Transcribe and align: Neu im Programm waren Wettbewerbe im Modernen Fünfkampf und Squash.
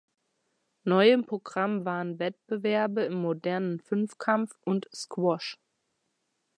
Neu 0.83 1.11
im 1.13 1.27
Programm 1.27 1.85
waren 1.85 2.17
Wettbewerbe 2.17 3.01
im 3.03 3.13
Modernen 3.21 3.79
Fünfkampf 3.81 4.57
und 4.63 4.89
Squash. 4.91 5.59